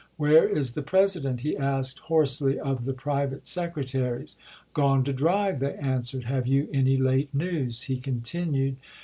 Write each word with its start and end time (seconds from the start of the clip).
"Where 0.17 0.49
is 0.49 0.71
the 0.71 0.81
President 0.81 1.35
1" 1.35 1.37
he 1.43 1.55
asked 1.55 1.99
hoarsely 1.99 2.59
of 2.59 2.85
the 2.85 2.93
private 2.93 3.45
secretaries." 3.45 4.35
Gone 4.73 5.03
to 5.03 5.13
drive," 5.13 5.59
they 5.59 5.75
answered. 5.75 6.23
"Have 6.23 6.47
you 6.47 6.67
any 6.73 6.97
late 6.97 7.31
news?" 7.35 7.81
he 7.83 7.99
continued. 7.99 8.77